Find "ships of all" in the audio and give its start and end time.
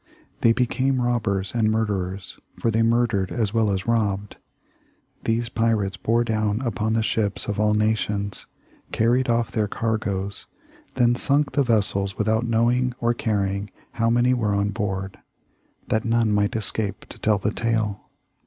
7.03-7.75